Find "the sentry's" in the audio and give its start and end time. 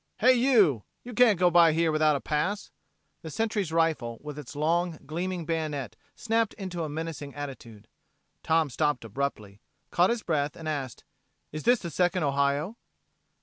3.21-3.71